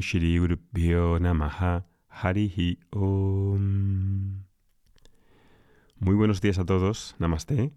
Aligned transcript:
Shri 0.00 0.38
Namaha 1.20 1.86
Harihi 2.08 2.78
Om. 2.90 4.44
Muy 5.98 6.14
buenos 6.14 6.40
días 6.40 6.58
a 6.58 6.64
todos, 6.64 7.16
Namaste. 7.18 7.72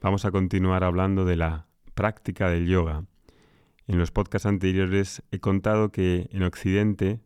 Vamos 0.00 0.24
a 0.24 0.30
continuar 0.30 0.84
hablando 0.84 1.24
de 1.24 1.36
la 1.36 1.66
práctica 1.94 2.50
del 2.50 2.66
yoga. 2.66 3.04
En 3.86 3.98
los 3.98 4.10
podcasts 4.10 4.46
anteriores 4.46 5.22
he 5.30 5.40
contado 5.40 5.90
que 5.90 6.28
en 6.32 6.42
Occidente 6.42 7.20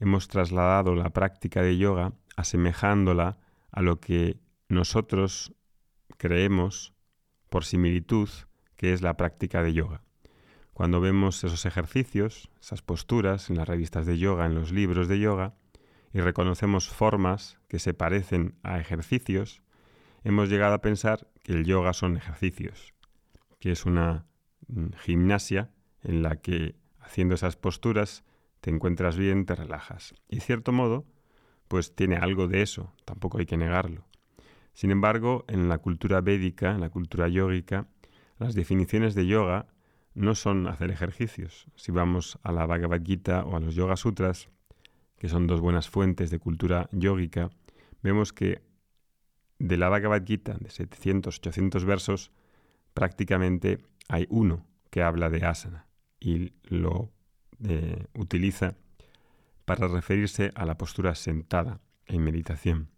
hemos 0.00 0.28
trasladado 0.28 0.94
la 0.94 1.10
práctica 1.10 1.62
de 1.62 1.78
yoga 1.78 2.12
asemejándola 2.36 3.38
a 3.70 3.82
lo 3.82 4.00
que 4.00 4.40
nosotros 4.68 5.54
creemos 6.16 6.94
por 7.48 7.64
similitud 7.64 8.28
que 8.76 8.92
es 8.92 9.02
la 9.02 9.16
práctica 9.16 9.62
de 9.62 9.72
yoga. 9.72 10.02
Cuando 10.78 11.00
vemos 11.00 11.42
esos 11.42 11.66
ejercicios, 11.66 12.52
esas 12.60 12.82
posturas 12.82 13.50
en 13.50 13.56
las 13.56 13.66
revistas 13.66 14.06
de 14.06 14.16
yoga, 14.16 14.46
en 14.46 14.54
los 14.54 14.70
libros 14.70 15.08
de 15.08 15.18
yoga, 15.18 15.56
y 16.12 16.20
reconocemos 16.20 16.88
formas 16.88 17.58
que 17.66 17.80
se 17.80 17.94
parecen 17.94 18.54
a 18.62 18.78
ejercicios, 18.78 19.60
hemos 20.22 20.48
llegado 20.48 20.74
a 20.74 20.80
pensar 20.80 21.26
que 21.42 21.50
el 21.50 21.64
yoga 21.64 21.92
son 21.94 22.16
ejercicios, 22.16 22.94
que 23.58 23.72
es 23.72 23.86
una 23.86 24.26
mm, 24.68 24.90
gimnasia 25.00 25.72
en 26.04 26.22
la 26.22 26.36
que 26.36 26.76
haciendo 27.00 27.34
esas 27.34 27.56
posturas 27.56 28.22
te 28.60 28.70
encuentras 28.70 29.16
bien, 29.16 29.46
te 29.46 29.56
relajas. 29.56 30.14
Y 30.28 30.38
cierto 30.38 30.70
modo, 30.70 31.06
pues 31.66 31.96
tiene 31.96 32.18
algo 32.18 32.46
de 32.46 32.62
eso, 32.62 32.94
tampoco 33.04 33.38
hay 33.38 33.46
que 33.46 33.56
negarlo. 33.56 34.04
Sin 34.74 34.92
embargo, 34.92 35.44
en 35.48 35.68
la 35.68 35.78
cultura 35.78 36.20
védica, 36.20 36.70
en 36.70 36.80
la 36.80 36.90
cultura 36.90 37.26
yógica, 37.26 37.88
las 38.38 38.54
definiciones 38.54 39.16
de 39.16 39.26
yoga 39.26 39.66
no 40.18 40.34
son 40.34 40.66
hacer 40.66 40.90
ejercicios. 40.90 41.66
Si 41.76 41.92
vamos 41.92 42.40
a 42.42 42.50
la 42.50 42.66
Bhagavad 42.66 43.02
Gita 43.04 43.44
o 43.44 43.56
a 43.56 43.60
los 43.60 43.76
Yoga 43.76 43.96
Sutras, 43.96 44.48
que 45.16 45.28
son 45.28 45.46
dos 45.46 45.60
buenas 45.60 45.88
fuentes 45.88 46.30
de 46.30 46.40
cultura 46.40 46.88
yógica, 46.90 47.50
vemos 48.02 48.32
que 48.32 48.60
de 49.60 49.76
la 49.76 49.88
Bhagavad 49.88 50.24
Gita, 50.26 50.56
de 50.58 50.70
700, 50.70 51.38
800 51.38 51.84
versos, 51.84 52.32
prácticamente 52.94 53.78
hay 54.08 54.26
uno 54.28 54.66
que 54.90 55.04
habla 55.04 55.30
de 55.30 55.46
asana 55.46 55.86
y 56.18 56.52
lo 56.64 57.12
eh, 57.62 58.06
utiliza 58.14 58.74
para 59.64 59.86
referirse 59.86 60.50
a 60.56 60.66
la 60.66 60.76
postura 60.76 61.14
sentada 61.14 61.80
en 62.06 62.24
meditación. 62.24 62.88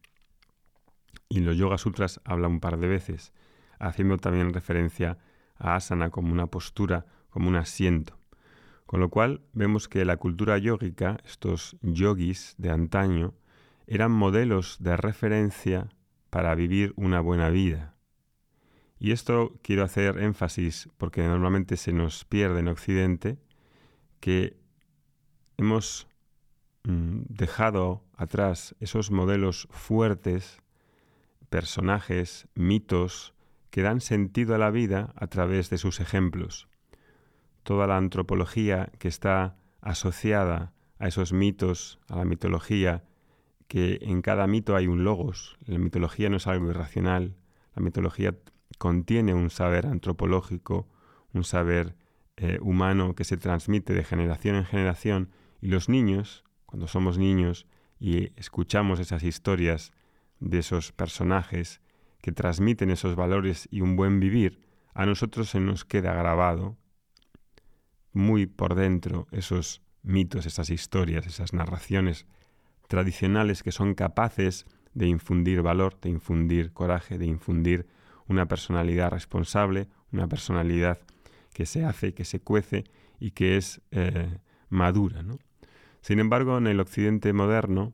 Y 1.28 1.41
los 1.41 1.56
Yoga 1.56 1.76
Sutras 1.76 2.22
habla 2.24 2.48
un 2.48 2.60
par 2.60 2.78
de 2.78 2.88
veces, 2.88 3.34
haciendo 3.78 4.16
también 4.16 4.54
referencia 4.54 5.12
a 5.12 5.29
asana 5.61 6.11
como 6.11 6.33
una 6.33 6.48
postura, 6.48 7.06
como 7.30 7.48
un 7.48 7.56
asiento. 7.56 8.19
Con 8.86 8.98
lo 8.98 9.08
cual 9.08 9.42
vemos 9.53 9.89
que 9.89 10.05
la 10.05 10.16
cultura 10.16 10.58
yógica, 10.58 11.19
estos 11.25 11.77
yogis 11.80 12.55
de 12.58 12.70
antaño, 12.70 13.34
eran 13.86 14.11
modelos 14.11 14.78
de 14.81 14.97
referencia 14.97 15.88
para 16.31 16.55
vivir 16.55 16.92
una 16.97 17.20
buena 17.20 17.50
vida. 17.50 17.94
Y 18.98 19.12
esto 19.12 19.58
quiero 19.62 19.84
hacer 19.84 20.19
énfasis 20.19 20.88
porque 20.98 21.22
normalmente 21.22 21.77
se 21.77 21.92
nos 21.92 22.25
pierde 22.25 22.61
en 22.61 22.69
Occidente 22.69 23.38
que 24.20 24.56
hemos 25.56 26.06
mm, 26.84 27.22
dejado 27.28 28.05
atrás 28.14 28.75
esos 28.81 29.11
modelos 29.11 29.69
fuertes, 29.70 30.58
personajes, 31.48 32.47
mitos, 32.55 33.34
que 33.70 33.82
dan 33.82 34.00
sentido 34.00 34.54
a 34.54 34.58
la 34.58 34.70
vida 34.70 35.12
a 35.16 35.26
través 35.28 35.70
de 35.70 35.78
sus 35.78 36.00
ejemplos. 36.00 36.68
Toda 37.62 37.86
la 37.86 37.96
antropología 37.96 38.90
que 38.98 39.08
está 39.08 39.56
asociada 39.80 40.72
a 40.98 41.08
esos 41.08 41.32
mitos, 41.32 41.98
a 42.08 42.16
la 42.16 42.24
mitología, 42.24 43.04
que 43.68 43.98
en 44.02 44.22
cada 44.22 44.46
mito 44.46 44.76
hay 44.76 44.86
un 44.86 45.04
logos. 45.04 45.56
La 45.64 45.78
mitología 45.78 46.28
no 46.28 46.38
es 46.38 46.46
algo 46.46 46.68
irracional, 46.68 47.36
la 47.75 47.82
mitología 47.82 48.36
contiene 48.78 49.34
un 49.34 49.50
saber 49.50 49.87
antropológico, 49.87 50.88
un 51.32 51.44
saber 51.44 51.94
eh, 52.37 52.58
humano 52.62 53.14
que 53.14 53.25
se 53.25 53.37
transmite 53.37 53.92
de 53.94 54.04
generación 54.04 54.56
en 54.56 54.64
generación 54.64 55.31
y 55.60 55.69
los 55.69 55.88
niños, 55.88 56.44
cuando 56.66 56.88
somos 56.88 57.19
niños 57.19 57.66
y 57.98 58.32
escuchamos 58.37 58.98
esas 58.98 59.22
historias 59.22 59.92
de 60.41 60.58
esos 60.58 60.92
personajes, 60.92 61.81
que 62.20 62.32
transmiten 62.32 62.91
esos 62.91 63.16
valores 63.16 63.69
y 63.70 63.81
un 63.81 63.97
buen 63.97 64.20
vivir, 64.20 64.60
a 64.94 65.06
nosotros 65.06 65.50
se 65.50 65.60
nos 65.60 65.84
queda 65.84 66.12
grabado 66.14 66.76
muy 68.12 68.47
por 68.47 68.75
dentro 68.75 69.26
esos 69.31 69.82
mitos, 70.03 70.47
esas 70.47 70.70
historias, 70.70 71.26
esas 71.26 71.53
narraciones 71.53 72.26
tradicionales 72.88 73.62
que 73.62 73.72
son 73.72 73.94
capaces 73.94 74.66
de 74.94 75.06
infundir 75.06 75.62
valor, 75.62 75.98
de 76.00 76.10
infundir 76.10 76.72
coraje, 76.72 77.19
de 77.19 77.26
infundir 77.26 77.86
una 78.26 78.47
personalidad 78.47 79.10
responsable, 79.10 79.88
una 80.12 80.26
personalidad 80.26 80.98
que 81.52 81.66
se 81.66 81.84
hace, 81.84 82.14
que 82.14 82.25
se 82.25 82.41
cuece 82.41 82.84
y 83.19 83.32
que 83.32 83.56
es 83.56 83.81
eh, 83.91 84.38
madura. 84.69 85.25
Sin 86.00 86.19
embargo, 86.19 86.58
en 86.58 86.66
el 86.66 86.81
occidente 86.81 87.32
moderno, 87.32 87.92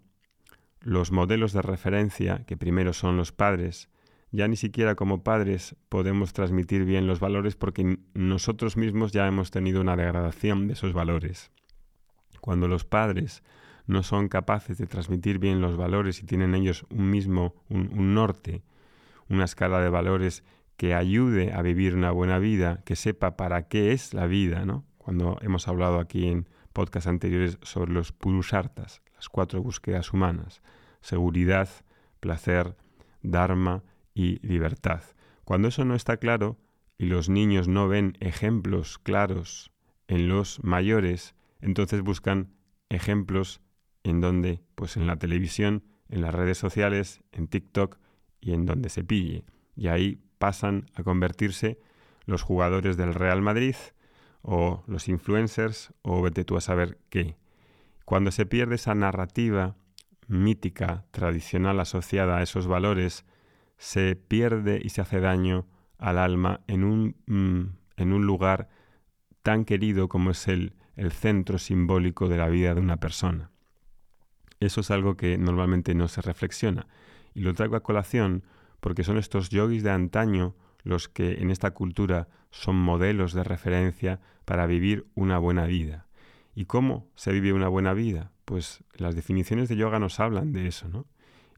los 0.81 1.10
modelos 1.10 1.53
de 1.53 1.62
referencia, 1.62 2.44
que 2.47 2.56
primero 2.56 2.93
son 2.93 3.16
los 3.16 3.32
padres, 3.32 3.88
ya 4.31 4.48
ni 4.48 4.56
siquiera 4.56 4.94
como 4.94 5.22
padres 5.22 5.76
podemos 5.88 6.32
transmitir 6.32 6.84
bien 6.84 7.06
los 7.06 7.20
valores 7.20 7.56
porque 7.56 7.98
nosotros 8.14 8.76
mismos 8.76 9.12
ya 9.12 9.26
hemos 9.26 9.50
tenido 9.50 9.81
una 9.81 9.97
degradación 9.97 10.66
de 10.66 10.75
esos 10.75 10.92
valores. 10.92 11.50
Cuando 12.41 12.69
los 12.69 12.84
padres 12.84 13.42
no 13.87 14.03
son 14.03 14.28
capaces 14.28 14.78
de 14.78 14.87
transmitir 14.87 15.38
bien 15.38 15.60
los 15.60 15.76
valores 15.76 16.22
y 16.22 16.26
tienen 16.26 16.54
ellos 16.54 16.84
un 16.91 17.10
mismo, 17.10 17.54
un, 17.69 18.14
norte, 18.14 18.62
una 19.28 19.44
escala 19.44 19.81
de 19.81 19.88
valores 19.88 20.44
que 20.76 20.94
ayude 20.94 21.53
a 21.53 21.62
vivir 21.62 21.94
una 21.94 22.10
buena 22.10 22.38
vida, 22.38 22.82
que 22.84 22.97
sepa 22.97 23.37
para 23.37 23.69
qué 23.69 23.93
es 23.93 24.12
la 24.12 24.26
vida, 24.26 24.66
¿no? 24.66 24.84
Cuando 24.98 25.38
hemos 25.41 25.69
hablado 25.69 26.00
aquí 26.00 26.26
en 26.26 26.48
podcasts 26.72 27.06
anteriores 27.06 27.58
sobre 27.62 27.93
los 27.93 28.12
purushartas, 28.12 29.03
las 29.14 29.28
cuatro 29.28 29.62
búsquedas 29.62 30.12
humanas, 30.12 30.62
seguridad, 31.00 31.69
placer, 32.20 32.76
dharma 33.22 33.82
y 34.16 34.38
libertad. 34.44 35.03
Cuando 35.44 35.69
eso 35.69 35.84
no 35.84 35.94
está 35.94 36.16
claro 36.16 36.59
y 36.97 37.04
los 37.04 37.28
niños 37.28 37.69
no 37.69 37.87
ven 37.87 38.16
ejemplos 38.21 38.99
claros 38.99 39.71
en 40.09 40.28
los 40.28 40.65
mayores, 40.65 41.34
entonces 41.60 42.00
buscan 42.00 42.55
ejemplos 42.88 43.60
en 44.05 44.22
donde, 44.22 44.62
pues 44.75 44.97
en 44.97 45.06
la 45.06 45.16
televisión, 45.16 45.84
en 46.09 46.22
las 46.22 46.34
redes 46.34 46.56
sociales, 46.56 47.21
en 47.31 47.47
TikTok 47.47 47.99
y 48.41 48.55
en 48.55 48.65
donde 48.65 48.88
se 48.88 49.05
pille. 49.05 49.44
Y 49.76 49.88
ahí 49.88 50.19
pasan 50.38 50.91
a 50.94 51.03
convertirse 51.03 51.78
los 52.25 52.43
jugadores 52.43 52.97
del 52.97 53.12
Real 53.12 53.43
Madrid 53.43 53.76
o 54.41 54.82
los 54.87 55.09
influencers 55.09 55.93
o 56.00 56.22
vete 56.22 56.44
tú 56.44 56.56
a 56.56 56.62
saber 56.62 56.99
qué. 57.10 57.37
Cuando 58.06 58.31
se 58.31 58.47
pierde 58.47 58.76
esa 58.76 58.94
narrativa 58.94 59.76
mítica, 60.26 61.05
tradicional 61.10 61.81
asociada 61.81 62.38
a 62.38 62.43
esos 62.43 62.66
valores, 62.66 63.26
se 63.76 64.16
pierde 64.16 64.81
y 64.82 64.91
se 64.91 65.00
hace 65.00 65.20
daño 65.20 65.66
al 65.98 66.19
alma 66.19 66.60
en 66.66 66.84
un, 66.84 67.16
mm, 67.26 68.00
en 68.00 68.12
un 68.12 68.26
lugar 68.26 68.69
tan 69.42 69.64
querido 69.64 70.09
como 70.09 70.31
es 70.31 70.48
el, 70.48 70.75
el 70.97 71.12
centro 71.12 71.59
simbólico 71.59 72.28
de 72.28 72.38
la 72.38 72.48
vida 72.48 72.75
de 72.75 72.81
una 72.81 72.98
persona. 72.98 73.50
Eso 74.60 74.81
es 74.81 74.91
algo 74.91 75.16
que 75.16 75.38
normalmente 75.38 75.94
no 75.94 76.09
se 76.09 76.22
reflexiona. 76.22 76.87
Y 77.34 77.41
lo 77.41 77.54
traigo 77.54 77.76
a 77.76 77.82
colación 77.82 78.44
porque 78.81 79.04
son 79.04 79.19
estos 79.19 79.50
yogis 79.50 79.82
de 79.82 79.91
antaño 79.91 80.54
los 80.82 81.08
que 81.08 81.43
en 81.43 81.50
esta 81.50 81.72
cultura 81.72 82.28
son 82.50 82.76
modelos 82.76 83.32
de 83.32 83.44
referencia 83.44 84.20
para 84.44 84.66
vivir 84.66 85.06
una 85.14 85.38
buena 85.38 85.66
vida. 85.66 86.06
¿Y 86.54 86.64
cómo 86.64 87.08
se 87.17 87.32
vive 87.32 87.52
una 87.52 87.69
buena 87.69 87.93
vida? 87.93 88.32
Pues 88.44 88.82
las 88.94 89.14
definiciones 89.14 89.69
de 89.69 89.76
yoga 89.76 89.99
nos 89.99 90.20
hablan 90.20 90.52
de 90.52 90.69
eso, 90.69 90.88
¿no? 90.88 91.06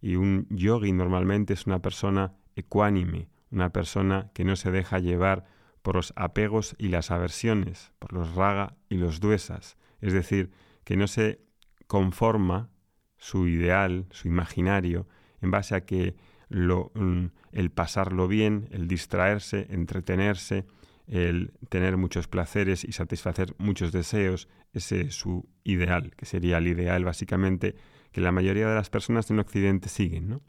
Y 0.01 0.17
un 0.17 0.47
yogi 0.51 0.93
normalmente 0.93 1.55
es 1.55 1.67
una 1.67 1.81
persona 1.81 2.35
ecuánime, 2.57 3.29
una 3.51 3.71
persona 3.71 4.31
que 4.35 4.45
no 4.45 4.57
se 4.57 4.71
deja 4.71 4.99
llevar 4.99 5.47
por 5.83 5.97
los 5.97 6.13
apegos 6.17 6.75
y 6.79 6.89
las 6.89 7.11
aversiones, 7.11 7.93
por 7.99 8.13
los 8.13 8.35
raga 8.35 8.77
y 8.89 8.97
los 8.97 9.21
duesas, 9.21 9.77
es 10.01 10.13
decir, 10.13 10.51
que 10.85 10.97
no 10.97 11.07
se 11.07 11.41
conforma 11.87 12.71
su 13.17 13.49
ideal, 13.49 14.07
su 14.11 14.29
imaginario, 14.29 15.09
en 15.41 15.51
base 15.51 15.75
a 15.75 15.85
que 15.85 16.15
lo, 16.49 16.93
mm, 16.95 17.27
el 17.53 17.71
pasarlo 17.71 18.29
bien, 18.29 18.69
el 18.71 18.89
distraerse, 18.89 19.67
entretenerse, 19.71 20.67
el 21.07 21.53
tener 21.69 21.97
muchos 21.97 22.29
placeres 22.29 22.85
y 22.85 22.93
satisfacer 22.93 23.55
muchos 23.59 23.93
deseos, 23.93 24.49
ese 24.73 25.03
es 25.03 25.15
su 25.15 25.49
ideal, 25.65 26.15
que 26.17 26.27
sería 26.27 26.59
el 26.59 26.69
ideal 26.69 27.05
básicamente 27.05 27.77
que 28.19 28.25
la 28.25 28.33
mayoría 28.33 28.69
de 28.69 28.75
las 28.75 28.91
personas 28.91 29.31
en 29.31 29.39
Occidente 29.39 29.89
siguen, 29.89 30.29
¿no? 30.29 30.41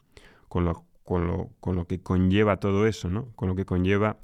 Con 0.47 0.65
lo, 0.65 0.85
con 1.03 1.27
lo, 1.27 1.51
con 1.59 1.75
lo 1.75 1.85
que 1.85 2.01
conlleva 2.01 2.59
todo 2.59 2.87
eso, 2.87 3.11
¿no? 3.11 3.31
Con 3.35 3.47
lo 3.47 3.55
que 3.55 3.63
conlleva 3.63 4.17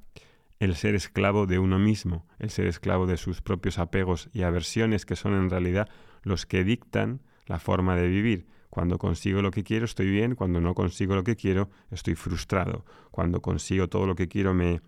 el 0.60 0.76
ser 0.76 0.96
esclavo 0.96 1.46
de 1.46 1.60
uno 1.60 1.78
mismo, 1.78 2.26
el 2.40 2.50
ser 2.50 2.66
esclavo 2.66 3.06
de 3.06 3.18
sus 3.18 3.44
propios 3.44 3.78
apegos 3.78 4.30
y 4.34 4.42
aversiones 4.42 5.06
que 5.06 5.16
son 5.16 5.36
en 5.36 5.52
realidad 5.52 5.88
los 6.24 6.48
que 6.48 6.64
dictan 6.64 7.22
la 7.46 7.60
forma 7.60 7.96
de 7.96 8.08
vivir. 8.08 8.48
Cuando 8.72 8.98
consigo 8.98 9.44
lo 9.44 9.52
que 9.52 9.64
quiero 9.64 9.86
estoy 9.86 10.10
bien, 10.10 10.34
cuando 10.34 10.60
no 10.60 10.74
consigo 10.74 11.14
lo 11.14 11.24
que 11.24 11.36
quiero 11.36 11.70
estoy 11.92 12.16
frustrado, 12.16 12.84
cuando 13.12 13.44
consigo 13.44 13.90
todo 13.90 14.08
lo 14.08 14.16
que 14.16 14.28
quiero 14.28 14.56
me, 14.56 14.82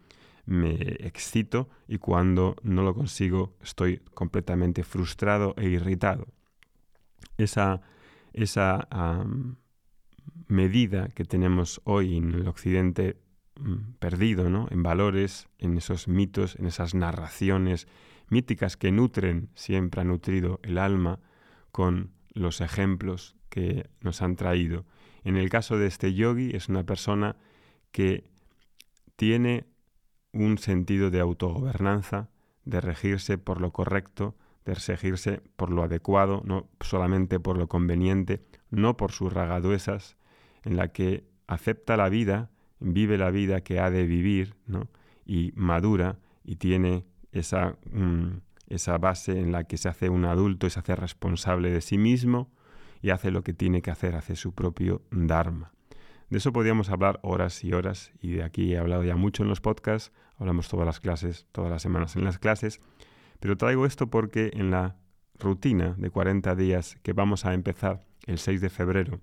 me 0.48 0.72
excito 1.02 1.70
y 1.88 2.00
cuando 2.00 2.56
no 2.64 2.82
lo 2.82 2.96
consigo 2.96 3.54
estoy 3.62 4.00
completamente 4.16 4.82
frustrado 4.82 5.54
e 5.58 5.66
irritado. 5.68 6.26
Esa, 7.38 7.82
esa 8.38 8.88
medida 10.48 11.10
que 11.10 11.26
tenemos 11.26 11.82
hoy 11.84 12.18
en 12.18 12.34
el 12.34 12.48
occidente 12.48 13.18
mm, 13.60 13.94
perdido, 14.00 14.50
¿no? 14.50 14.68
En 14.70 14.84
valores, 14.84 15.50
en 15.58 15.78
esos 15.78 16.08
mitos, 16.08 16.56
en 16.56 16.68
esas 16.68 16.94
narraciones 16.94 17.88
míticas 18.30 18.78
que 18.78 18.92
nutren, 18.92 19.50
siempre 19.56 20.02
ha 20.02 20.04
nutrido 20.04 20.60
el 20.64 20.78
alma 20.78 21.20
con 21.72 22.12
los 22.34 22.62
ejemplos 22.62 23.36
que 23.50 23.90
nos 24.02 24.22
han 24.22 24.36
traído. 24.36 24.86
En 25.24 25.36
el 25.36 25.50
caso 25.50 25.78
de 25.78 25.88
este 25.88 26.14
yogi 26.14 26.56
es 26.56 26.70
una 26.70 26.84
persona 26.84 27.36
que 27.92 28.30
tiene 29.16 29.66
un 30.32 30.60
sentido 30.60 31.10
de 31.10 31.20
autogobernanza, 31.20 32.30
de 32.66 32.82
regirse 32.82 33.38
por 33.38 33.60
lo 33.60 33.72
correcto, 33.72 34.36
de 34.74 34.80
regirse 34.80 35.42
por 35.56 35.72
lo 35.72 35.84
adecuado, 35.84 36.42
no 36.46 36.68
solamente 36.82 37.40
por 37.40 37.58
lo 37.58 37.68
conveniente, 37.68 38.44
no 38.70 38.98
por 38.98 39.12
sus 39.12 39.32
ragaduesas, 39.32 40.18
en 40.64 40.76
la 40.76 40.90
que 40.90 41.24
acepta 41.48 41.96
la 41.96 42.10
vida, 42.10 42.50
vive 42.80 43.18
la 43.18 43.32
vida 43.32 43.62
que 43.62 43.80
ha 43.80 43.90
de 43.90 44.06
vivir, 44.06 44.56
¿no? 44.66 44.90
y 45.26 45.54
madura 45.56 46.20
y 46.44 46.58
tiene 46.58 47.06
esa, 47.32 47.78
mm, 47.92 48.40
esa 48.68 48.98
base 48.98 49.40
en 49.40 49.52
la 49.52 49.64
que 49.64 49.78
se 49.78 49.90
hace 49.90 50.10
un 50.10 50.26
adulto 50.26 50.68
y 50.68 50.70
se 50.70 50.80
hace 50.80 50.96
responsable 50.96 51.72
de 51.72 51.82
sí 51.82 51.98
mismo 51.98 52.52
y 53.02 53.12
hace 53.12 53.32
lo 53.32 53.44
que 53.44 53.54
tiene 53.54 53.82
que 53.82 53.92
hacer, 53.92 54.16
hace 54.16 54.36
su 54.36 54.54
propio 54.54 55.02
Dharma. 55.12 55.72
De 56.30 56.40
eso 56.40 56.52
podríamos 56.52 56.90
hablar 56.90 57.20
horas 57.24 57.64
y 57.64 57.72
horas 57.72 58.12
y 58.20 58.32
de 58.32 58.44
aquí 58.44 58.74
he 58.74 58.78
hablado 58.78 59.04
ya 59.04 59.16
mucho 59.16 59.44
en 59.44 59.50
los 59.50 59.62
podcasts, 59.62 60.12
hablamos 60.38 60.68
todas 60.68 60.86
las 60.86 61.00
clases, 61.00 61.46
todas 61.54 61.72
las 61.72 61.82
semanas 61.82 62.18
en 62.18 62.26
las 62.26 62.38
clases, 62.38 62.82
pero 63.40 63.58
traigo 63.58 63.86
esto 63.86 64.08
porque 64.08 64.52
en 64.54 64.72
la 64.72 64.96
rutina 65.40 65.96
de 65.98 66.10
40 66.10 66.56
días 66.56 66.98
que 67.04 67.14
vamos 67.14 67.46
a 67.46 67.54
empezar 67.54 68.06
el 68.26 68.40
6 68.40 68.62
de 68.62 68.70
febrero, 68.70 69.20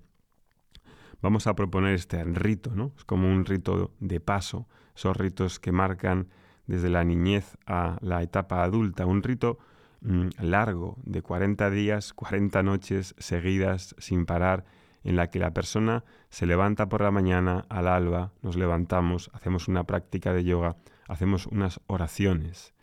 vamos 1.21 1.47
a 1.47 1.55
proponer 1.55 1.93
este 1.93 2.23
rito, 2.23 2.71
¿no? 2.75 2.93
Es 2.97 3.03
como 3.03 3.31
un 3.31 3.45
rito 3.45 3.93
de 3.99 4.19
paso, 4.19 4.67
esos 4.95 5.15
ritos 5.17 5.59
que 5.59 5.71
marcan 5.71 6.29
desde 6.67 6.89
la 6.89 7.03
niñez 7.03 7.57
a 7.65 7.97
la 8.01 8.23
etapa 8.23 8.63
adulta, 8.63 9.05
un 9.05 9.23
rito 9.23 9.59
mm, 10.01 10.29
largo 10.39 10.97
de 11.03 11.21
40 11.21 11.69
días, 11.69 12.13
40 12.13 12.63
noches 12.63 13.15
seguidas 13.17 13.95
sin 13.97 14.25
parar 14.25 14.65
en 15.03 15.15
la 15.15 15.29
que 15.29 15.39
la 15.39 15.53
persona 15.53 16.03
se 16.29 16.45
levanta 16.45 16.89
por 16.89 17.01
la 17.01 17.11
mañana 17.11 17.65
al 17.69 17.87
alba, 17.87 18.33
nos 18.41 18.55
levantamos, 18.55 19.29
hacemos 19.33 19.67
una 19.67 19.83
práctica 19.83 20.33
de 20.33 20.43
yoga, 20.43 20.77
hacemos 21.07 21.45
unas 21.45 21.79
oraciones. 21.87 22.74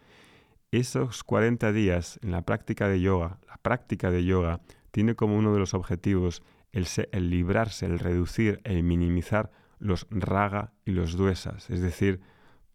Esos 0.72 1.22
40 1.22 1.70
días 1.72 2.18
en 2.22 2.30
la 2.30 2.46
práctica 2.46 2.88
de 2.88 2.98
yoga, 2.98 3.36
la 3.46 3.58
práctica 3.58 4.10
de 4.10 4.24
yoga 4.24 4.62
tiene 4.90 5.14
como 5.14 5.36
uno 5.36 5.52
de 5.52 5.58
los 5.58 5.74
objetivos 5.74 6.42
el, 6.72 6.86
librarse, 7.28 7.84
el 7.84 7.98
reducir, 7.98 8.62
el 8.64 8.82
minimizar 8.82 9.50
los 9.78 10.06
raga 10.08 10.72
y 10.86 10.92
los 10.92 11.14
duesas, 11.14 11.68
es 11.68 11.82
decir, 11.82 12.22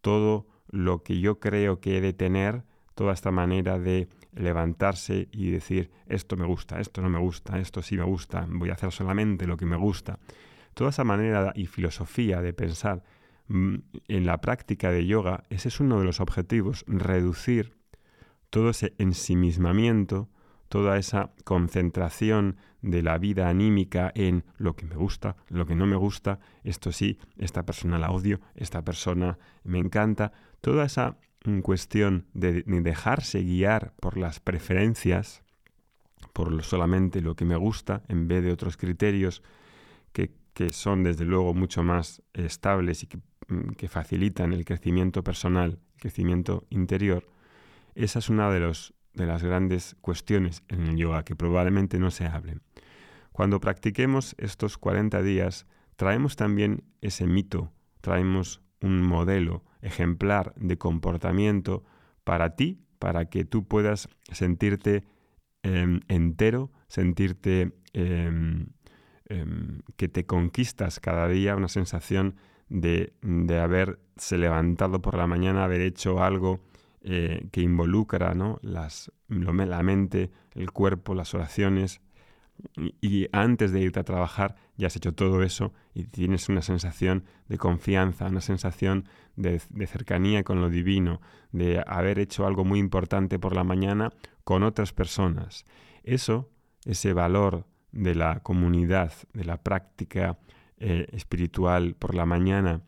todo 0.00 0.46
lo 0.68 1.02
que 1.02 1.18
yo 1.18 1.40
creo 1.40 1.80
que 1.80 1.98
he 1.98 2.00
de 2.00 2.12
tener, 2.12 2.62
toda 2.94 3.12
esta 3.12 3.32
manera 3.32 3.80
de 3.80 4.08
levantarse 4.32 5.28
y 5.32 5.50
decir 5.50 5.90
esto 6.06 6.36
me 6.36 6.46
gusta, 6.46 6.78
esto 6.78 7.02
no 7.02 7.08
me 7.08 7.18
gusta, 7.18 7.58
esto 7.58 7.82
sí 7.82 7.96
me 7.96 8.04
gusta, 8.04 8.46
voy 8.48 8.70
a 8.70 8.74
hacer 8.74 8.92
solamente 8.92 9.48
lo 9.48 9.56
que 9.56 9.66
me 9.66 9.76
gusta. 9.76 10.20
Toda 10.74 10.90
esa 10.90 11.02
manera 11.02 11.52
y 11.56 11.66
filosofía 11.66 12.42
de 12.42 12.52
pensar 12.52 13.02
mm, 13.48 13.74
en 14.06 14.24
la 14.24 14.40
práctica 14.40 14.92
de 14.92 15.04
yoga, 15.04 15.42
ese 15.50 15.66
es 15.66 15.80
uno 15.80 15.98
de 15.98 16.04
los 16.04 16.20
objetivos, 16.20 16.84
reducir 16.86 17.77
todo 18.50 18.70
ese 18.70 18.94
ensimismamiento, 18.98 20.28
toda 20.68 20.98
esa 20.98 21.32
concentración 21.44 22.56
de 22.82 23.02
la 23.02 23.18
vida 23.18 23.48
anímica 23.48 24.12
en 24.14 24.44
lo 24.56 24.76
que 24.76 24.86
me 24.86 24.96
gusta, 24.96 25.36
lo 25.48 25.66
que 25.66 25.74
no 25.74 25.86
me 25.86 25.96
gusta, 25.96 26.38
esto 26.62 26.92
sí, 26.92 27.18
esta 27.36 27.64
persona 27.64 27.98
la 27.98 28.10
odio, 28.10 28.40
esta 28.54 28.82
persona 28.82 29.38
me 29.64 29.78
encanta, 29.78 30.32
toda 30.60 30.84
esa 30.84 31.18
cuestión 31.62 32.26
de, 32.34 32.62
dejarse 32.62 33.42
guiar 33.42 33.94
por 34.00 34.16
las 34.16 34.40
preferencias, 34.40 35.42
por 36.32 36.62
solamente 36.62 37.20
lo 37.20 37.34
que 37.34 37.44
me 37.44 37.56
gusta, 37.56 38.02
en 38.08 38.28
vez 38.28 38.44
de 38.44 38.52
otros 38.52 38.76
criterios 38.76 39.42
que, 40.12 40.30
son 40.72 41.04
desde 41.04 41.24
luego 41.24 41.54
mucho 41.54 41.84
más 41.84 42.20
estables 42.34 43.04
y 43.04 43.06
que, 43.06 43.18
mm, 43.46 43.74
que, 43.76 43.86
facilitan 43.86 44.52
el 44.52 44.64
crecimiento 44.64 45.22
personal, 45.22 45.78
el 45.94 46.00
crecimiento 46.00 46.66
interior, 46.68 47.28
esa 48.04 48.18
es 48.20 48.28
una 48.28 48.50
de, 48.50 48.60
los, 48.60 48.94
de 49.14 49.26
las 49.26 49.42
grandes 49.42 49.96
cuestiones 50.00 50.62
en 50.68 50.82
el 50.82 50.96
yoga 50.96 51.24
que 51.24 51.36
probablemente 51.36 51.98
no 51.98 52.10
se 52.10 52.26
hablen. 52.26 52.62
Cuando 53.32 53.60
practiquemos 53.60 54.34
estos 54.38 54.78
40 54.78 55.22
días, 55.22 55.66
traemos 55.96 56.36
también 56.36 56.84
ese 57.00 57.26
mito, 57.26 57.72
traemos 58.00 58.62
un 58.80 59.02
modelo 59.02 59.64
ejemplar 59.80 60.54
de 60.56 60.78
comportamiento 60.78 61.84
para 62.24 62.56
ti, 62.56 62.80
para 62.98 63.26
que 63.26 63.44
tú 63.44 63.66
puedas 63.66 64.08
sentirte 64.32 65.04
em, 65.62 66.00
entero, 66.08 66.72
sentirte 66.88 67.72
em, 67.92 68.66
em, 69.26 69.82
que 69.96 70.08
te 70.08 70.26
conquistas 70.26 71.00
cada 71.00 71.28
día, 71.28 71.56
una 71.56 71.68
sensación 71.68 72.36
de, 72.68 73.12
de, 73.22 73.58
haberse 73.58 74.36
levantado 74.36 75.00
por 75.00 75.16
la 75.16 75.26
mañana, 75.26 75.64
haber 75.64 75.80
hecho 75.80 76.22
algo 76.22 76.60
eh, 77.10 77.48
que 77.52 77.62
involucra 77.62 78.34
¿no? 78.34 78.58
Las, 78.60 79.10
la 79.28 79.82
mente, 79.82 80.30
el 80.54 80.72
cuerpo, 80.72 81.14
las 81.14 81.32
oraciones, 81.32 82.02
y 83.00 83.28
antes 83.32 83.72
de 83.72 83.80
irte 83.80 84.00
a 84.00 84.04
trabajar 84.04 84.56
ya 84.76 84.88
has 84.88 84.96
hecho 84.96 85.14
todo 85.14 85.42
eso 85.42 85.72
y 85.94 86.04
tienes 86.04 86.50
una 86.50 86.60
sensación 86.60 87.24
de 87.48 87.56
confianza, 87.56 88.26
una 88.26 88.42
sensación 88.42 89.06
de, 89.36 89.58
cercanía 89.86 90.44
con 90.44 90.60
lo 90.60 90.68
divino, 90.68 91.22
de 91.50 91.82
haber 91.86 92.18
hecho 92.18 92.46
algo 92.46 92.66
muy 92.66 92.78
importante 92.78 93.38
por 93.38 93.54
la 93.54 93.64
mañana 93.64 94.12
con 94.44 94.62
otras 94.62 94.92
personas. 94.92 95.64
Eso, 96.02 96.50
ese 96.84 97.14
valor 97.14 97.64
de 97.90 98.14
la 98.14 98.40
comunidad, 98.40 99.14
de 99.32 99.44
la 99.44 99.62
práctica 99.62 100.38
eh, 100.76 101.06
espiritual 101.12 101.94
por 101.94 102.14
la 102.14 102.26
mañana, 102.26 102.82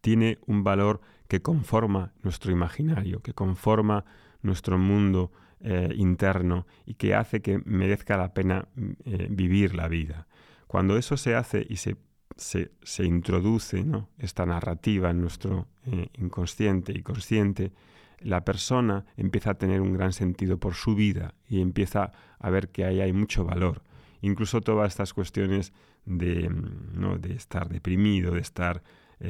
tiene 0.00 0.38
un 0.46 0.64
valor 0.64 1.00
que 1.28 1.42
conforma 1.42 2.12
nuestro 2.22 2.52
imaginario, 2.52 3.20
que 3.20 3.34
conforma 3.34 4.04
nuestro 4.42 4.78
mundo 4.78 5.30
eh, 5.60 5.92
interno 5.96 6.66
y 6.86 6.94
que 6.94 7.14
hace 7.14 7.42
que 7.42 7.60
merezca 7.64 8.16
la 8.16 8.32
pena 8.32 8.68
mm, 8.74 8.90
eh, 9.04 9.26
vivir 9.30 9.74
la 9.74 9.88
vida. 9.88 10.28
Cuando 10.66 10.96
eso 10.96 11.16
se 11.16 11.34
hace 11.34 11.66
y 11.68 11.76
se, 11.76 11.96
se, 12.36 13.04
introduce 13.04 13.84
esta 14.18 14.46
narrativa 14.46 15.10
en 15.10 15.20
nuestro 15.20 15.66
eh, 15.86 16.08
inconsciente 16.14 16.92
y 16.92 17.02
consciente, 17.02 17.72
la 18.20 18.44
persona 18.44 19.04
empieza 19.16 19.50
a 19.50 19.58
tener 19.58 19.80
un 19.80 19.94
gran 19.94 20.12
sentido 20.12 20.58
por 20.58 20.74
su 20.74 20.94
vida 20.94 21.34
y 21.48 21.60
empieza 21.60 22.12
a 22.38 22.50
ver 22.50 22.68
que 22.68 22.84
ahí 22.84 23.00
hay 23.00 23.12
mucho 23.12 23.44
valor. 23.44 23.82
Incluso 24.20 24.60
todas 24.60 24.92
estas 24.92 25.12
cuestiones 25.12 25.72
de, 26.04 26.48
mm, 26.48 27.00
¿no? 27.00 27.18
de 27.18 27.34
estar 27.34 27.68
deprimido, 27.68 28.34
de 28.34 28.40
estar 28.40 28.82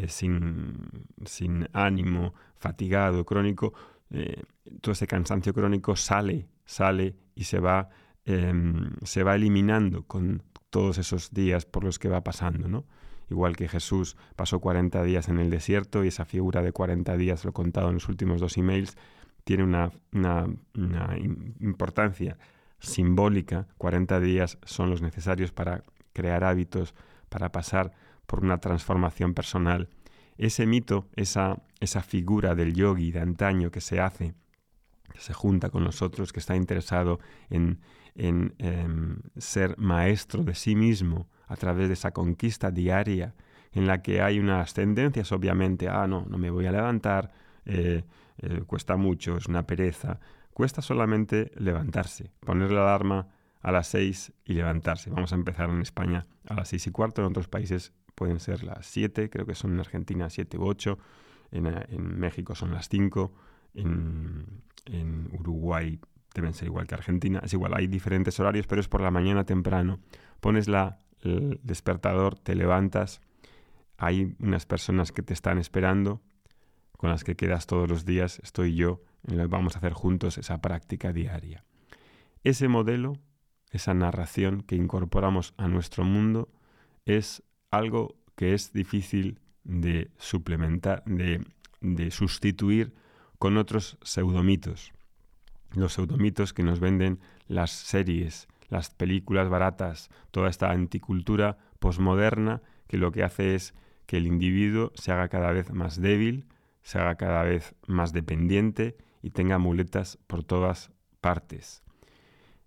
sin, 0.09 0.90
sin 1.25 1.68
ánimo, 1.73 2.35
fatigado, 2.57 3.25
crónico, 3.25 3.73
eh, 4.11 4.42
todo 4.80 4.92
ese 4.92 5.07
cansancio 5.07 5.52
crónico 5.52 5.97
sale, 5.97 6.49
sale 6.64 7.16
y 7.35 7.45
se 7.45 7.61
va, 7.61 7.88
em, 8.25 8.90
se 9.02 9.23
va 9.23 9.35
eliminando 9.35 10.04
con 10.04 10.42
todos 10.71 10.99
esos 10.99 11.33
días 11.33 11.66
por 11.66 11.85
los 11.85 11.99
que 11.99 12.09
va 12.09 12.23
pasando, 12.23 12.68
¿no? 12.68 12.85
Igual 13.30 13.57
que 13.57 13.68
Jesús 13.68 14.16
pasó 14.37 14.61
40 14.61 15.02
días 15.02 15.28
en 15.28 15.38
el 15.38 15.50
desierto 15.50 16.04
y 16.04 16.09
esa 16.09 16.25
figura 16.25 16.62
de 16.62 16.73
40 16.73 17.16
días, 17.16 17.45
lo 17.45 17.50
he 17.50 17.52
contado 17.52 17.88
en 17.88 17.95
los 17.95 18.09
últimos 18.09 18.40
dos 18.40 18.57
emails, 18.57 18.97
tiene 19.45 19.64
una 19.64 19.90
importancia 21.61 22.38
simbólica. 22.80 23.66
40 23.78 24.21
días 24.21 24.59
son 24.64 24.90
los 24.90 25.02
necesarios 25.02 25.52
para 25.52 25.85
crear 26.12 26.45
hábitos, 26.45 26.95
para 27.28 27.52
pasar 27.52 27.92
por 28.28 28.44
una 28.44 28.58
transformación 28.58 29.32
personal 29.32 29.88
ese 30.37 30.66
mito, 30.66 31.08
esa, 31.16 31.62
esa 31.80 32.02
figura 32.02 32.54
del 32.54 32.75
yogi 32.75 33.11
de 33.11 33.20
antaño 33.20 33.70
que 33.73 33.80
se 33.80 34.00
hace, 34.00 34.35
que 35.12 35.18
se 35.18 35.32
junta 35.32 35.70
con 35.70 35.82
nosotros, 35.82 36.32
que 36.32 36.38
está 36.38 36.54
interesado 36.54 37.18
en, 37.50 37.80
en 38.14 38.54
em, 38.58 39.18
ser 39.37 39.76
maestro 39.78 40.44
de 40.44 40.54
sí 40.54 40.76
mismo 40.76 41.28
a 41.47 41.56
través 41.56 41.88
de 41.88 41.94
esa 41.94 42.12
conquista 42.12 42.70
diaria 42.70 43.35
en 43.73 43.87
la 43.87 44.00
que 44.02 44.23
hay 44.23 44.38
unas 44.38 44.75
tendencias, 44.75 45.32
obviamente, 45.32 45.88
ah, 45.88 46.06
no, 46.06 46.25
no 46.28 46.38
me 46.38 46.50
voy 46.50 46.66
a 46.66 46.73
levantar, 46.73 47.32
eh, 47.64 48.04
eh, 48.38 48.62
cuesta 48.66 48.97
mucho, 48.97 49.37
es 49.37 49.47
una 49.47 49.66
pereza. 49.66 50.20
Cuesta 50.52 50.82
solamente 50.82 51.50
levantarse, 51.56 52.30
poner 52.40 52.70
la 52.70 52.82
alarma 52.82 53.28
a 53.61 53.73
las 53.73 53.88
6 53.88 54.32
y 54.44 54.54
levantarse. 54.54 55.11
Vamos 55.11 55.32
a 55.32 55.37
empezar 55.37 55.70
en 55.70 55.80
España 55.80 56.26
a 56.47 56.54
las 56.54 56.68
6 56.68 56.87
y 56.87 56.90
cuarto, 56.90 57.23
en 57.23 57.28
otros 57.28 57.49
países 57.49 57.92
pueden 58.18 58.40
ser 58.40 58.64
las 58.64 58.84
7, 58.87 59.30
creo 59.30 59.46
que 59.46 59.54
son 59.54 59.75
en 59.75 59.80
Argentina 59.80 60.28
7 60.28 60.58
u 60.58 60.66
8, 60.66 60.98
en, 61.52 62.18
México 62.18 62.56
son 62.56 62.72
las 62.72 62.88
5, 62.88 63.32
en, 63.75 64.62
en 64.87 65.30
Uruguay 65.38 66.00
deben 66.34 66.52
ser 66.52 66.66
igual 66.66 66.88
que 66.88 66.96
Argentina. 66.96 67.40
Es 67.44 67.52
igual, 67.52 67.75
hay 67.75 67.87
diferentes 67.87 68.40
horarios, 68.40 68.66
pero 68.66 68.80
es 68.80 68.88
por 68.88 69.02
la 69.02 69.12
mañana 69.12 69.44
temprano. 69.44 70.00
Pones 70.40 70.66
la, 70.66 70.98
el 71.22 71.60
despertador, 71.62 72.37
te 72.37 72.56
levantas, 72.56 73.20
hay 73.96 74.34
unas 74.40 74.66
personas 74.66 75.12
que 75.12 75.22
te 75.22 75.32
están 75.32 75.58
esperando, 75.58 76.20
con 76.96 77.10
las 77.10 77.22
que 77.22 77.37
quedas 77.37 77.68
todos 77.68 77.88
los 77.88 78.04
días, 78.04 78.40
estoy 78.42 78.75
yo, 78.75 79.00
y 79.28 79.37
vamos 79.37 79.76
a 79.76 79.78
hacer 79.78 79.92
juntos 79.92 80.38
esa 80.38 80.60
práctica 80.60 81.12
diaria. 81.12 81.64
Ese 82.42 82.66
modelo, 82.66 83.12
esa 83.70 83.94
narración 83.94 84.62
que 84.62 84.75
incorporamos 84.75 85.54
a 85.56 85.68
nuestro 85.68 86.02
mundo, 86.02 86.48
es 87.04 87.44
algo 87.70 88.16
que 88.34 88.54
es 88.54 88.72
difícil 88.72 89.40
de 89.64 90.10
suplementar, 90.18 91.02
de, 91.04 91.44
de 91.80 92.10
sustituir 92.10 92.94
con 93.38 93.56
otros 93.56 93.98
pseudomitos 94.02 94.92
los 95.75 95.94
pseudomitos 95.94 96.52
que 96.52 96.62
nos 96.62 96.80
venden 96.80 97.20
las 97.46 97.70
series, 97.70 98.48
las 98.68 98.90
películas 98.90 99.48
baratas, 99.48 100.10
toda 100.30 100.48
esta 100.48 100.70
anticultura 100.70 101.58
posmoderna 101.78 102.62
que 102.87 102.98
lo 102.98 103.12
que 103.12 103.22
hace 103.22 103.54
es 103.54 103.75
que 104.06 104.16
el 104.16 104.26
individuo 104.26 104.92
se 104.94 105.12
haga 105.12 105.28
cada 105.28 105.52
vez 105.52 105.70
más 105.72 106.00
débil, 106.00 106.46
se 106.82 106.98
haga 106.98 107.16
cada 107.16 107.42
vez 107.42 107.75
más 107.87 108.12
dependiente 108.12 108.96
y 109.22 109.30
tenga 109.30 109.58
muletas 109.58 110.18
por 110.26 110.44
todas 110.44 110.90
partes. 111.20 111.82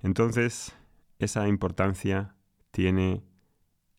Entonces, 0.01 0.75
esa 1.20 1.48
importancia 1.48 2.36
tiene 2.72 3.24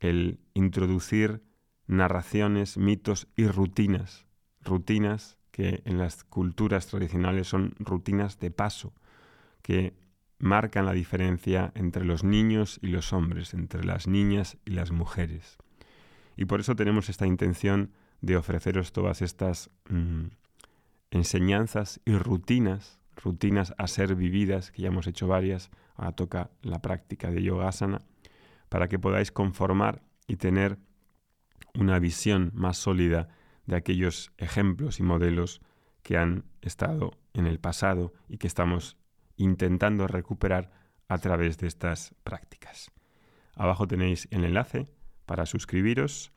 el 0.03 0.41
introducir 0.53 1.43
narraciones, 1.87 2.77
mitos 2.77 3.29
y 3.37 3.47
rutinas, 3.47 4.27
rutinas 4.61 5.39
que 5.53 5.83
en 5.85 5.99
las 5.99 6.25
culturas 6.25 6.87
tradicionales 6.89 7.47
son 7.47 7.75
rutinas 7.79 8.41
de 8.41 8.51
paso, 8.51 8.93
que 9.63 9.95
marcan 10.39 10.87
la 10.87 10.93
diferencia 10.93 11.71
entre 11.77 12.05
los 12.05 12.25
niños 12.25 12.81
y 12.83 12.89
los 12.89 13.13
hombres, 13.13 13.55
entre 13.55 13.85
las 13.85 14.09
niñas 14.09 14.59
y 14.65 14.73
las 14.73 14.91
mujeres. 14.91 15.59
Y 16.37 16.47
por 16.47 16.61
eso 16.61 16.75
tenemos 16.75 17.09
esta 17.09 17.27
intención 17.27 17.93
de 18.23 18.37
ofreceros 18.37 18.93
todas 18.93 19.23
estas 19.23 19.71
mm, 19.89 20.27
enseñanzas 21.13 22.01
y 22.05 22.15
rutinas, 22.17 22.99
rutinas 23.15 23.75
a 23.79 23.87
ser 23.87 24.17
vividas, 24.17 24.73
que 24.73 24.83
ya 24.83 24.89
hemos 24.89 25.07
hecho 25.07 25.29
varias, 25.29 25.71
ahora 25.95 26.13
toca 26.13 26.51
la 26.63 26.81
práctica 26.81 27.31
de 27.31 27.43
yogasana, 27.43 28.01
para 28.73 28.89
que 28.89 28.99
podáis 28.99 29.31
conformar 29.31 30.01
y 30.27 30.37
tener 30.37 30.79
una 31.75 31.99
visión 31.99 32.53
más 32.55 32.79
sólida 32.79 33.29
de 33.67 33.77
aquellos 33.77 34.33
ejemplos 34.39 34.99
y 34.99 35.03
modelos 35.03 35.61
que 36.03 36.17
han 36.17 36.47
estado 36.63 37.11
en 37.35 37.47
el 37.47 37.61
pasado 37.61 38.15
y 38.31 38.39
que 38.39 38.47
estamos 38.47 38.97
intentando 39.37 40.07
recuperar 40.07 40.71
a 41.07 41.19
través 41.19 41.59
de 41.59 41.67
estas 41.67 42.15
prácticas. 42.25 42.91
Abajo 43.57 43.87
tenéis 43.87 44.27
el 44.31 44.43
enlace 44.43 44.89
para 45.27 45.45
suscribiros. 45.45 46.33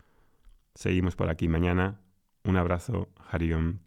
Seguimos 0.74 1.16
por 1.16 1.30
aquí 1.30 1.48
mañana. 1.48 2.02
Un 2.44 2.58
abrazo, 2.58 3.08
Hariom. 3.32 3.80